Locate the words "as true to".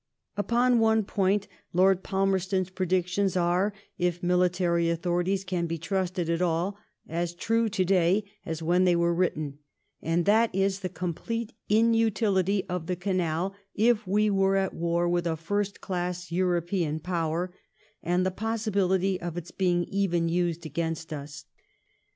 7.07-7.85